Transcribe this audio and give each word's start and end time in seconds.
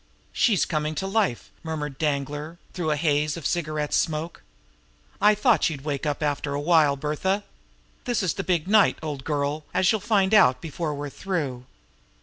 "She's 0.33 0.65
coming 0.65 0.95
to 0.95 1.05
life!" 1.05 1.51
murmured 1.61 1.99
Danglar, 1.99 2.57
through 2.73 2.89
a 2.89 2.95
haze 2.95 3.37
of 3.37 3.45
cigarette 3.45 3.93
smoke. 3.93 4.41
"I 5.21 5.35
thought 5.35 5.69
you'd 5.69 5.85
wake 5.85 6.07
up 6.07 6.23
after 6.23 6.55
a 6.55 6.59
while, 6.59 6.95
Bertha. 6.95 7.43
This 8.05 8.23
is 8.23 8.33
the 8.33 8.43
big 8.43 8.67
night, 8.67 8.97
old 9.03 9.23
girl, 9.23 9.63
as 9.75 9.91
you'll 9.91 10.01
find 10.01 10.33
out 10.33 10.59
before 10.59 10.95
we're 10.95 11.11
through." 11.11 11.67